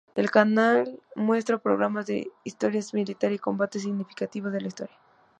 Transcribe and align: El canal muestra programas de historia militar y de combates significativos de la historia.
El 0.15 0.31
canal 0.31 0.99
muestra 1.15 1.59
programas 1.59 2.07
de 2.07 2.31
historia 2.43 2.81
militar 2.93 3.29
y 3.31 3.35
de 3.35 3.39
combates 3.39 3.83
significativos 3.83 4.51
de 4.51 4.61
la 4.61 4.67
historia. 4.67 4.97